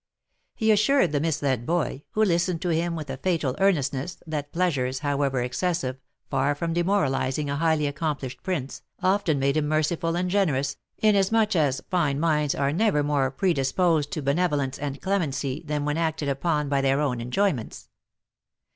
[0.55, 4.97] He assured the misled boy, who listened to him with a fatal earnestness, that pleasures,
[5.01, 10.75] however excessive, far from demoralising a highly accomplished prince, often made him merciful and generous,
[10.97, 16.29] inasmuch as fine minds are never more predisposed to benevolence and clemency than when acted
[16.29, 17.87] upon by their own enjoyments.